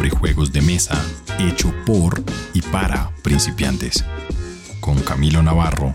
sobre 0.00 0.08
juegos 0.08 0.50
de 0.50 0.62
mesa 0.62 0.98
hecho 1.38 1.74
por 1.84 2.24
y 2.54 2.62
para 2.62 3.10
principiantes. 3.22 4.02
Con 4.80 4.98
Camilo 4.98 5.42
Navarro. 5.42 5.94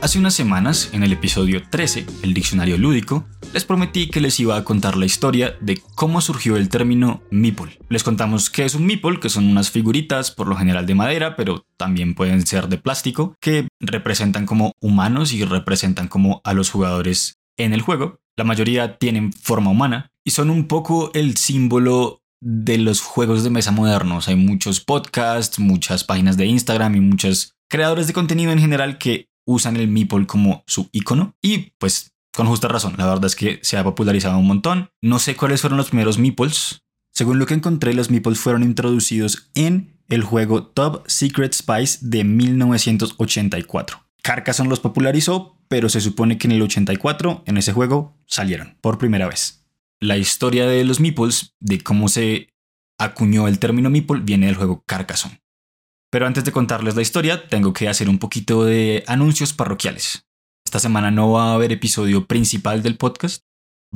Hace 0.00 0.18
unas 0.18 0.34
semanas, 0.34 0.90
en 0.92 1.04
el 1.04 1.12
episodio 1.12 1.62
13, 1.70 2.04
el 2.24 2.34
diccionario 2.34 2.76
lúdico, 2.78 3.24
les 3.54 3.64
prometí 3.64 4.10
que 4.10 4.20
les 4.20 4.40
iba 4.40 4.56
a 4.56 4.64
contar 4.64 4.96
la 4.96 5.06
historia 5.06 5.54
de 5.60 5.80
cómo 5.94 6.20
surgió 6.20 6.56
el 6.56 6.68
término 6.68 7.22
meeple. 7.30 7.78
Les 7.88 8.02
contamos 8.02 8.50
qué 8.50 8.64
es 8.64 8.74
un 8.74 8.86
meeple, 8.86 9.20
que 9.20 9.28
son 9.28 9.46
unas 9.46 9.70
figuritas, 9.70 10.32
por 10.32 10.48
lo 10.48 10.56
general 10.56 10.84
de 10.84 10.96
madera, 10.96 11.36
pero 11.36 11.64
también 11.76 12.16
pueden 12.16 12.44
ser 12.44 12.66
de 12.66 12.78
plástico, 12.78 13.36
que 13.40 13.68
representan 13.78 14.46
como 14.46 14.72
humanos 14.80 15.32
y 15.32 15.44
representan 15.44 16.08
como 16.08 16.40
a 16.42 16.54
los 16.54 16.70
jugadores 16.70 17.36
en 17.56 17.72
el 17.72 17.82
juego. 17.82 18.18
La 18.36 18.42
mayoría 18.42 18.98
tienen 18.98 19.32
forma 19.32 19.70
humana 19.70 20.10
y 20.24 20.32
son 20.32 20.50
un 20.50 20.66
poco 20.66 21.12
el 21.14 21.36
símbolo 21.36 22.20
de 22.40 22.78
los 22.78 23.00
juegos 23.00 23.44
de 23.44 23.50
mesa 23.50 23.72
modernos. 23.72 24.28
Hay 24.28 24.36
muchos 24.36 24.80
podcasts, 24.80 25.58
muchas 25.58 26.04
páginas 26.04 26.36
de 26.36 26.46
Instagram 26.46 26.96
y 26.96 27.00
muchos 27.00 27.54
creadores 27.68 28.06
de 28.06 28.12
contenido 28.12 28.52
en 28.52 28.58
general 28.58 28.98
que 28.98 29.28
usan 29.44 29.76
el 29.76 29.88
Meeple 29.88 30.26
como 30.26 30.64
su 30.66 30.88
icono 30.92 31.36
y 31.40 31.72
pues 31.78 32.12
con 32.36 32.48
justa 32.48 32.68
razón, 32.68 32.96
la 32.98 33.06
verdad 33.06 33.24
es 33.24 33.34
que 33.34 33.60
se 33.62 33.78
ha 33.78 33.84
popularizado 33.84 34.36
un 34.36 34.46
montón. 34.46 34.90
No 35.00 35.18
sé 35.18 35.36
cuáles 35.36 35.62
fueron 35.62 35.78
los 35.78 35.88
primeros 35.88 36.18
Meeples. 36.18 36.82
Según 37.10 37.38
lo 37.38 37.46
que 37.46 37.54
encontré, 37.54 37.94
los 37.94 38.10
Meeples 38.10 38.38
fueron 38.38 38.62
introducidos 38.62 39.48
en 39.54 39.96
el 40.10 40.22
juego 40.22 40.66
Top 40.66 41.04
Secret 41.06 41.54
Spice 41.54 42.00
de 42.02 42.24
1984. 42.24 44.04
Carcassonne 44.22 44.68
los 44.68 44.80
popularizó, 44.80 45.56
pero 45.68 45.88
se 45.88 46.02
supone 46.02 46.36
que 46.36 46.46
en 46.46 46.52
el 46.52 46.62
84, 46.62 47.44
en 47.46 47.56
ese 47.56 47.72
juego, 47.72 48.18
salieron 48.26 48.76
por 48.82 48.98
primera 48.98 49.26
vez. 49.26 49.65
La 50.00 50.16
historia 50.18 50.66
de 50.66 50.84
los 50.84 51.00
Meeples, 51.00 51.54
de 51.60 51.80
cómo 51.82 52.08
se 52.08 52.50
acuñó 52.98 53.48
el 53.48 53.58
término 53.58 53.90
Meeple, 53.90 54.20
viene 54.20 54.46
del 54.46 54.56
juego 54.56 54.84
Carcassonne. 54.86 55.40
Pero 56.10 56.26
antes 56.26 56.44
de 56.44 56.52
contarles 56.52 56.96
la 56.96 57.02
historia, 57.02 57.48
tengo 57.48 57.72
que 57.72 57.88
hacer 57.88 58.08
un 58.08 58.18
poquito 58.18 58.64
de 58.64 59.04
anuncios 59.06 59.52
parroquiales. 59.52 60.26
Esta 60.64 60.80
semana 60.80 61.10
no 61.10 61.30
va 61.32 61.50
a 61.50 61.54
haber 61.54 61.72
episodio 61.72 62.26
principal 62.26 62.82
del 62.82 62.96
podcast. 62.96 63.44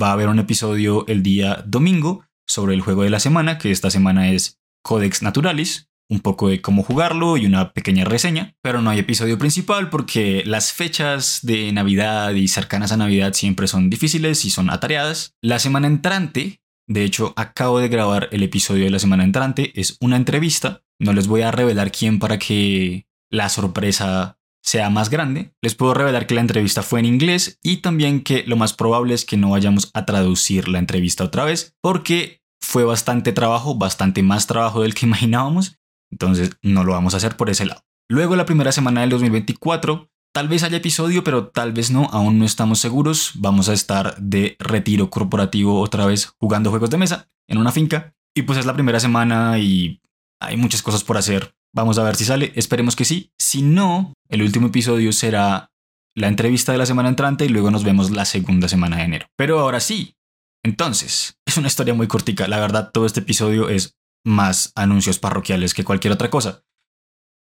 Va 0.00 0.08
a 0.10 0.12
haber 0.12 0.28
un 0.28 0.38
episodio 0.38 1.06
el 1.06 1.22
día 1.22 1.64
domingo 1.66 2.24
sobre 2.46 2.74
el 2.74 2.80
juego 2.80 3.02
de 3.02 3.10
la 3.10 3.20
semana, 3.20 3.58
que 3.58 3.70
esta 3.70 3.90
semana 3.90 4.30
es 4.30 4.58
Codex 4.82 5.22
Naturalis, 5.22 5.89
un 6.11 6.20
poco 6.20 6.48
de 6.48 6.61
cómo 6.61 6.83
jugarlo 6.83 7.36
y 7.36 7.47
una 7.47 7.72
pequeña 7.72 8.05
reseña, 8.05 8.55
pero 8.62 8.83
no 8.83 8.91
hay 8.91 8.98
episodio 8.98 9.39
principal 9.39 9.89
porque 9.89 10.42
las 10.44 10.72
fechas 10.72 11.39
de 11.42 11.72
Navidad 11.72 12.34
y 12.34 12.48
cercanas 12.48 12.92
a 12.92 12.97
Navidad 12.97 13.33
siempre 13.33 13.69
son 13.69 13.89
difíciles 13.89 14.44
y 14.44 14.50
son 14.50 14.70
atareadas. 14.70 15.36
La 15.41 15.61
semana 15.61 15.86
entrante, 15.86 16.61
de 16.89 17.05
hecho 17.05 17.33
acabo 17.36 17.78
de 17.78 17.89
grabar 17.89 18.28
el 18.33 18.42
episodio 18.42 18.84
de 18.84 18.91
la 18.91 18.98
semana 18.98 19.22
entrante, 19.22 19.72
es 19.80 19.97
una 20.00 20.17
entrevista, 20.17 20.83
no 20.98 21.12
les 21.12 21.28
voy 21.28 21.42
a 21.42 21.52
revelar 21.52 21.92
quién 21.92 22.19
para 22.19 22.39
que 22.39 23.06
la 23.30 23.48
sorpresa 23.48 24.36
sea 24.62 24.91
más 24.91 25.11
grande. 25.11 25.55
Les 25.62 25.77
puedo 25.77 25.95
revelar 25.95 26.27
que 26.27 26.34
la 26.34 26.41
entrevista 26.41 26.83
fue 26.83 26.98
en 26.98 27.06
inglés 27.06 27.58
y 27.62 27.78
también 27.78 28.22
que 28.22 28.42
lo 28.47 28.56
más 28.56 28.74
probable 28.74 29.14
es 29.14 29.24
que 29.24 29.36
no 29.36 29.50
vayamos 29.50 29.91
a 29.95 30.05
traducir 30.05 30.69
la 30.69 30.80
entrevista 30.80 31.24
otra 31.24 31.45
vez 31.45 31.77
porque 31.80 32.42
fue 32.61 32.84
bastante 32.84 33.33
trabajo, 33.33 33.77
bastante 33.77 34.22
más 34.22 34.47
trabajo 34.47 34.83
del 34.83 34.95
que 34.95 35.06
imaginábamos 35.06 35.80
entonces 36.11 36.50
no 36.62 36.84
lo 36.84 36.92
vamos 36.92 37.14
a 37.14 37.19
hacer 37.19 37.36
por 37.36 37.50
ese 37.50 37.66
lado. 37.66 37.83
Luego 38.08 38.36
la 38.36 38.44
primera 38.44 38.72
semana 38.72 39.03
del 39.03 39.11
2024, 39.11 40.11
tal 40.33 40.48
vez 40.48 40.62
haya 40.62 40.78
episodio, 40.78 41.22
pero 41.22 41.48
tal 41.48 41.72
vez 41.72 41.91
no, 41.91 42.08
aún 42.12 42.39
no 42.39 42.44
estamos 42.44 42.80
seguros. 42.80 43.33
Vamos 43.36 43.69
a 43.69 43.72
estar 43.72 44.17
de 44.19 44.56
retiro 44.58 45.11
corporativo 45.11 45.80
otra 45.80 46.06
vez 46.06 46.33
jugando 46.39 46.70
juegos 46.70 46.91
de 46.91 46.98
mesa 46.98 47.28
en 47.48 47.58
una 47.58 47.72
finca. 47.72 48.14
Y 48.34 48.42
pues 48.42 48.58
es 48.58 48.67
la 48.67 48.74
primera 48.74 49.01
semana 49.01 49.58
y 49.58 50.01
hay 50.40 50.57
muchas 50.57 50.83
cosas 50.83 51.05
por 51.05 51.18
hacer. 51.18 51.55
Vamos 51.73 51.98
a 51.98 52.02
ver 52.02 52.17
si 52.17 52.24
sale, 52.24 52.52
esperemos 52.57 52.96
que 52.96 53.05
sí. 53.05 53.33
Si 53.39 53.63
no, 53.63 54.13
el 54.29 54.42
último 54.42 54.68
episodio 54.68 55.13
será 55.13 55.70
la 56.17 56.29
entrevista 56.29 56.73
de 56.73 56.79
la 56.79 56.86
semana 56.86 57.08
entrante 57.08 57.45
y 57.45 57.48
luego 57.48 57.70
nos 57.70 57.84
vemos 57.84 58.11
la 58.11 58.24
segunda 58.24 58.68
semana 58.68 58.96
de 58.96 59.05
enero. 59.05 59.27
Pero 59.36 59.61
ahora 59.61 59.80
sí. 59.80 60.17
Entonces, 60.64 61.39
es 61.46 61.57
una 61.57 61.68
historia 61.68 61.95
muy 61.95 62.07
cortica. 62.07 62.48
La 62.48 62.61
verdad, 62.61 62.90
todo 62.92 63.07
este 63.07 63.20
episodio 63.20 63.68
es 63.68 63.96
más 64.25 64.73
anuncios 64.75 65.19
parroquiales 65.19 65.75
que 65.75 65.85
cualquier 65.85 66.13
otra 66.13 66.31
cosa. 66.31 66.64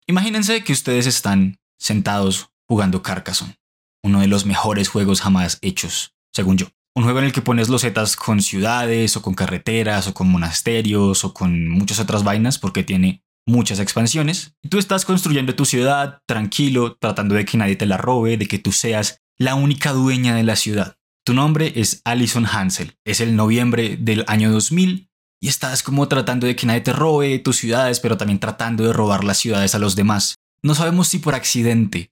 Imagínense 0.06 0.64
que 0.64 0.72
ustedes 0.72 1.06
están 1.06 1.58
sentados 1.78 2.50
jugando 2.68 3.02
Carcassonne, 3.02 3.58
uno 4.02 4.20
de 4.20 4.26
los 4.26 4.46
mejores 4.46 4.88
juegos 4.88 5.20
jamás 5.20 5.58
hechos, 5.62 6.14
según 6.32 6.58
yo. 6.58 6.66
Un 6.96 7.04
juego 7.04 7.18
en 7.18 7.24
el 7.24 7.32
que 7.32 7.42
pones 7.42 7.68
losetas 7.68 8.14
con 8.16 8.40
ciudades 8.40 9.16
o 9.16 9.22
con 9.22 9.34
carreteras 9.34 10.06
o 10.06 10.14
con 10.14 10.30
monasterios 10.30 11.24
o 11.24 11.34
con 11.34 11.68
muchas 11.68 11.98
otras 11.98 12.22
vainas 12.22 12.58
porque 12.58 12.84
tiene 12.84 13.24
muchas 13.46 13.80
expansiones. 13.80 14.54
Y 14.62 14.68
tú 14.68 14.78
estás 14.78 15.04
construyendo 15.04 15.54
tu 15.54 15.64
ciudad 15.64 16.22
tranquilo, 16.26 16.96
tratando 16.96 17.34
de 17.34 17.44
que 17.44 17.58
nadie 17.58 17.76
te 17.76 17.86
la 17.86 17.96
robe, 17.96 18.36
de 18.36 18.46
que 18.46 18.58
tú 18.58 18.70
seas 18.70 19.22
la 19.36 19.56
única 19.56 19.92
dueña 19.92 20.36
de 20.36 20.44
la 20.44 20.54
ciudad. 20.54 20.96
Tu 21.24 21.34
nombre 21.34 21.72
es 21.76 22.00
Alison 22.04 22.46
Hansel. 22.46 22.96
Es 23.04 23.20
el 23.20 23.34
noviembre 23.34 23.96
del 23.96 24.24
año 24.28 24.52
2000 24.52 25.10
y 25.44 25.48
estás 25.48 25.82
como 25.82 26.08
tratando 26.08 26.46
de 26.46 26.56
que 26.56 26.64
nadie 26.66 26.80
te 26.80 26.94
robe 26.94 27.38
tus 27.38 27.58
ciudades, 27.58 28.00
pero 28.00 28.16
también 28.16 28.40
tratando 28.40 28.82
de 28.82 28.94
robar 28.94 29.24
las 29.24 29.36
ciudades 29.36 29.74
a 29.74 29.78
los 29.78 29.94
demás. 29.94 30.36
No 30.62 30.74
sabemos 30.74 31.08
si 31.08 31.18
por 31.18 31.34
accidente 31.34 32.10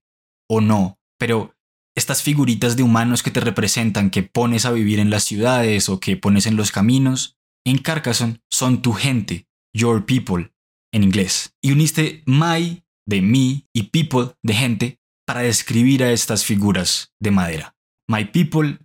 o 0.50 0.60
no, 0.60 0.98
pero 1.18 1.54
estas 1.96 2.22
figuritas 2.22 2.76
de 2.76 2.82
humanos 2.82 3.22
que 3.22 3.30
te 3.30 3.40
representan, 3.40 4.10
que 4.10 4.22
pones 4.22 4.66
a 4.66 4.70
vivir 4.70 4.98
en 4.98 5.08
las 5.08 5.24
ciudades 5.24 5.88
o 5.88 5.98
que 5.98 6.18
pones 6.18 6.44
en 6.44 6.56
los 6.56 6.72
caminos, 6.72 7.38
en 7.64 7.78
Carcassonne 7.78 8.42
son 8.50 8.82
tu 8.82 8.92
gente, 8.92 9.46
your 9.74 10.04
people, 10.04 10.52
en 10.92 11.02
inglés. 11.02 11.54
Y 11.62 11.72
uniste 11.72 12.22
my 12.26 12.84
de 13.06 13.22
mí 13.22 13.66
y 13.72 13.84
people 13.84 14.34
de 14.42 14.52
gente 14.52 15.00
para 15.26 15.40
describir 15.40 16.04
a 16.04 16.12
estas 16.12 16.44
figuras 16.44 17.14
de 17.18 17.30
madera. 17.30 17.76
My 18.10 18.26
people 18.26 18.78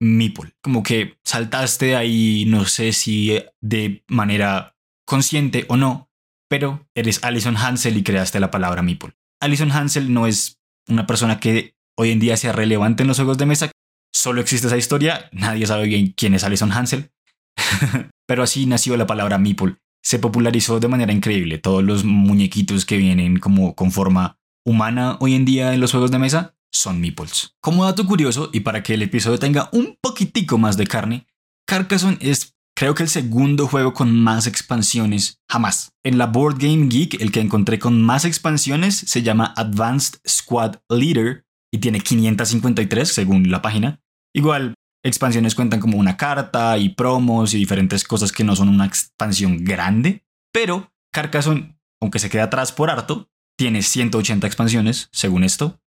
Meeple. 0.00 0.52
Como 0.62 0.82
que 0.82 1.18
saltaste 1.24 1.94
ahí, 1.94 2.44
no 2.46 2.64
sé 2.64 2.92
si 2.92 3.38
de 3.60 4.02
manera 4.08 4.76
consciente 5.06 5.66
o 5.68 5.76
no, 5.76 6.10
pero 6.48 6.88
eres 6.94 7.22
Alison 7.22 7.56
Hansel 7.56 7.96
y 7.96 8.02
creaste 8.02 8.40
la 8.40 8.50
palabra 8.50 8.82
Meeple. 8.82 9.14
Alison 9.40 9.70
Hansel 9.70 10.12
no 10.12 10.26
es 10.26 10.58
una 10.88 11.06
persona 11.06 11.38
que 11.38 11.74
hoy 11.96 12.10
en 12.10 12.20
día 12.20 12.36
sea 12.36 12.52
relevante 12.52 13.02
en 13.02 13.08
los 13.08 13.18
juegos 13.18 13.38
de 13.38 13.46
mesa. 13.46 13.70
Solo 14.12 14.40
existe 14.40 14.66
esa 14.66 14.76
historia, 14.76 15.28
nadie 15.32 15.66
sabe 15.66 15.86
bien 15.86 16.12
quién 16.16 16.34
es 16.34 16.44
Alison 16.44 16.72
Hansel. 16.72 17.10
pero 18.26 18.42
así 18.42 18.66
nació 18.66 18.96
la 18.96 19.06
palabra 19.06 19.38
Meeple. 19.38 19.76
Se 20.02 20.18
popularizó 20.18 20.80
de 20.80 20.88
manera 20.88 21.12
increíble. 21.12 21.58
Todos 21.58 21.84
los 21.84 22.04
muñequitos 22.04 22.86
que 22.86 22.96
vienen 22.96 23.38
como 23.38 23.74
con 23.74 23.92
forma 23.92 24.38
humana 24.64 25.16
hoy 25.20 25.34
en 25.34 25.44
día 25.44 25.74
en 25.74 25.80
los 25.80 25.90
juegos 25.90 26.10
de 26.10 26.18
mesa 26.18 26.54
son 26.72 27.00
meeples. 27.00 27.54
Como 27.60 27.84
dato 27.84 28.06
curioso 28.06 28.50
y 28.52 28.60
para 28.60 28.82
que 28.82 28.94
el 28.94 29.02
episodio 29.02 29.38
tenga 29.38 29.68
un 29.72 29.96
poquitico 30.00 30.58
más 30.58 30.76
de 30.76 30.86
carne, 30.86 31.26
Carcassonne 31.66 32.18
es 32.20 32.54
creo 32.76 32.94
que 32.94 33.02
el 33.02 33.08
segundo 33.10 33.66
juego 33.66 33.92
con 33.92 34.14
más 34.14 34.46
expansiones 34.46 35.40
jamás. 35.50 35.92
En 36.02 36.16
la 36.16 36.26
Board 36.26 36.56
Game 36.58 36.86
Geek, 36.88 37.20
el 37.20 37.30
que 37.30 37.40
encontré 37.40 37.78
con 37.78 38.02
más 38.02 38.24
expansiones 38.24 38.96
se 38.96 39.22
llama 39.22 39.52
Advanced 39.56 40.20
Squad 40.26 40.76
Leader 40.88 41.44
y 41.70 41.78
tiene 41.78 42.00
553 42.00 43.06
según 43.06 43.50
la 43.50 43.60
página. 43.60 44.00
Igual, 44.34 44.74
expansiones 45.04 45.54
cuentan 45.54 45.80
como 45.80 45.98
una 45.98 46.16
carta 46.16 46.78
y 46.78 46.90
promos 46.90 47.52
y 47.54 47.58
diferentes 47.58 48.04
cosas 48.04 48.32
que 48.32 48.44
no 48.44 48.56
son 48.56 48.68
una 48.68 48.86
expansión 48.86 49.64
grande, 49.64 50.24
pero 50.52 50.92
Carcassonne, 51.12 51.78
aunque 52.00 52.18
se 52.18 52.30
queda 52.30 52.44
atrás 52.44 52.72
por 52.72 52.90
harto, 52.90 53.28
tiene 53.58 53.82
180 53.82 54.46
expansiones, 54.46 55.10
según 55.12 55.44
esto, 55.44 55.79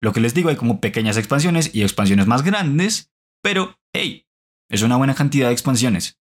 lo 0.00 0.12
que 0.12 0.20
les 0.20 0.34
digo, 0.34 0.48
hay 0.48 0.56
como 0.56 0.80
pequeñas 0.80 1.16
expansiones 1.16 1.74
y 1.74 1.82
expansiones 1.82 2.26
más 2.26 2.42
grandes, 2.42 3.12
pero 3.42 3.78
hey, 3.92 4.26
es 4.68 4.82
una 4.82 4.96
buena 4.96 5.14
cantidad 5.14 5.48
de 5.48 5.52
expansiones. 5.52 6.18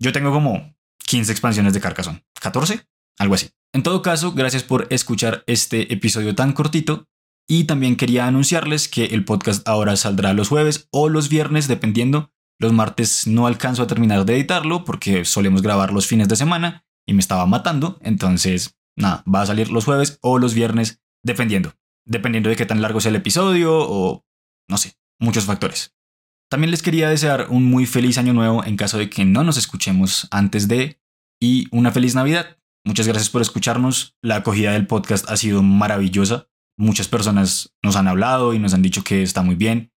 Yo 0.00 0.12
tengo 0.12 0.32
como 0.32 0.74
15 1.06 1.30
expansiones 1.30 1.74
de 1.74 1.80
Carcassonne, 1.80 2.24
14, 2.40 2.86
algo 3.18 3.34
así. 3.34 3.50
En 3.72 3.82
todo 3.82 4.02
caso, 4.02 4.32
gracias 4.32 4.62
por 4.64 4.86
escuchar 4.90 5.44
este 5.46 5.92
episodio 5.92 6.34
tan 6.34 6.52
cortito 6.52 7.08
y 7.48 7.64
también 7.64 7.96
quería 7.96 8.26
anunciarles 8.26 8.88
que 8.88 9.06
el 9.06 9.24
podcast 9.24 9.66
ahora 9.68 9.96
saldrá 9.96 10.32
los 10.32 10.48
jueves 10.48 10.88
o 10.90 11.08
los 11.08 11.28
viernes, 11.28 11.68
dependiendo. 11.68 12.32
Los 12.58 12.72
martes 12.72 13.26
no 13.26 13.46
alcanzo 13.46 13.82
a 13.82 13.86
terminar 13.86 14.24
de 14.24 14.34
editarlo 14.34 14.84
porque 14.84 15.24
solemos 15.24 15.62
grabar 15.62 15.92
los 15.92 16.06
fines 16.06 16.28
de 16.28 16.36
semana 16.36 16.84
y 17.06 17.14
me 17.14 17.20
estaba 17.20 17.46
matando, 17.46 17.98
entonces 18.02 18.78
nada, 18.96 19.24
va 19.32 19.42
a 19.42 19.46
salir 19.46 19.70
los 19.70 19.84
jueves 19.84 20.18
o 20.22 20.38
los 20.38 20.54
viernes, 20.54 21.00
dependiendo 21.24 21.74
dependiendo 22.06 22.50
de 22.50 22.56
qué 22.56 22.66
tan 22.66 22.82
largo 22.82 23.00
sea 23.00 23.10
el 23.10 23.16
episodio 23.16 23.72
o 23.74 24.24
no 24.68 24.78
sé, 24.78 24.94
muchos 25.20 25.44
factores. 25.44 25.94
También 26.50 26.70
les 26.70 26.82
quería 26.82 27.08
desear 27.08 27.46
un 27.48 27.64
muy 27.64 27.86
feliz 27.86 28.18
año 28.18 28.32
nuevo 28.32 28.64
en 28.64 28.76
caso 28.76 28.98
de 28.98 29.08
que 29.08 29.24
no 29.24 29.42
nos 29.42 29.56
escuchemos 29.56 30.28
antes 30.30 30.68
de 30.68 31.00
y 31.40 31.66
una 31.70 31.92
feliz 31.92 32.14
Navidad. 32.14 32.58
Muchas 32.84 33.06
gracias 33.06 33.30
por 33.30 33.42
escucharnos. 33.42 34.16
La 34.22 34.36
acogida 34.36 34.72
del 34.72 34.86
podcast 34.86 35.30
ha 35.30 35.36
sido 35.36 35.62
maravillosa. 35.62 36.48
Muchas 36.78 37.08
personas 37.08 37.72
nos 37.82 37.96
han 37.96 38.08
hablado 38.08 38.54
y 38.54 38.58
nos 38.58 38.74
han 38.74 38.82
dicho 38.82 39.02
que 39.02 39.22
está 39.22 39.42
muy 39.42 39.54
bien 39.54 39.92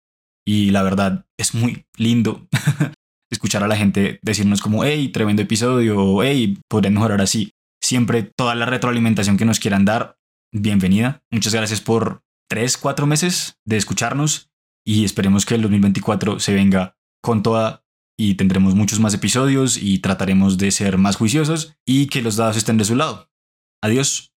y 0.46 0.70
la 0.70 0.82
verdad 0.82 1.26
es 1.38 1.54
muy 1.54 1.86
lindo. 1.96 2.46
escuchar 3.30 3.64
a 3.64 3.68
la 3.68 3.76
gente 3.76 4.20
decirnos 4.22 4.60
como, 4.60 4.84
hey, 4.84 5.08
tremendo 5.08 5.42
episodio, 5.42 6.22
hey, 6.22 6.58
podrían 6.68 6.94
mejorar 6.94 7.20
así. 7.20 7.52
Siempre 7.82 8.22
toda 8.22 8.54
la 8.54 8.66
retroalimentación 8.66 9.36
que 9.36 9.44
nos 9.44 9.60
quieran 9.60 9.84
dar, 9.84 10.16
bienvenida. 10.54 11.22
Muchas 11.30 11.52
gracias 11.52 11.80
por 11.80 12.22
tres, 12.48 12.78
cuatro 12.78 13.06
meses 13.06 13.58
de 13.64 13.76
escucharnos 13.76 14.50
y 14.86 15.04
esperemos 15.04 15.44
que 15.44 15.56
el 15.56 15.62
2024 15.62 16.38
se 16.38 16.54
venga 16.54 16.96
con 17.22 17.42
toda 17.42 17.84
y 18.16 18.34
tendremos 18.34 18.74
muchos 18.74 19.00
más 19.00 19.12
episodios 19.14 19.76
y 19.76 19.98
trataremos 19.98 20.56
de 20.56 20.70
ser 20.70 20.96
más 20.96 21.16
juiciosos 21.16 21.76
y 21.84 22.06
que 22.06 22.22
los 22.22 22.36
dados 22.36 22.56
estén 22.56 22.78
de 22.78 22.84
su 22.84 22.94
lado. 22.94 23.30
Adiós. 23.82 24.33